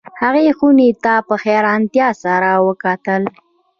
هغې 0.21 0.47
خونې 0.57 0.89
ته 1.03 1.13
په 1.27 1.35
حیرانتیا 1.43 2.07
سره 2.23 2.49
وکتل 2.67 3.23